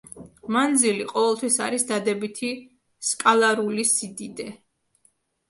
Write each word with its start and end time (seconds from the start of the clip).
მანძილი 0.53 1.03
ყოველთვის 1.11 1.57
არის 1.65 1.85
დადებითი 1.91 2.49
სკალარული 3.11 3.87
სიდიდე. 3.93 4.49